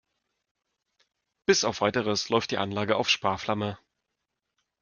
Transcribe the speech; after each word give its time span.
Bis 1.45 1.63
auf 1.63 1.81
Weiteres 1.81 2.29
läuft 2.29 2.49
die 2.49 2.57
Anlage 2.57 2.95
auf 2.95 3.07
Sparflamme. 3.07 3.77